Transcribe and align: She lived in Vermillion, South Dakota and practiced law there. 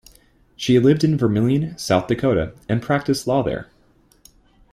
She 0.55 0.79
lived 0.79 1.03
in 1.03 1.15
Vermillion, 1.15 1.77
South 1.77 2.07
Dakota 2.07 2.55
and 2.67 2.81
practiced 2.81 3.27
law 3.27 3.43
there. 3.43 3.67